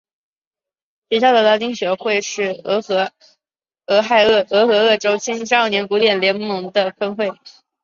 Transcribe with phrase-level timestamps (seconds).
[1.11, 2.81] 学校的拉丁学会是俄
[4.01, 7.31] 亥俄州青少年古典联盟的分会。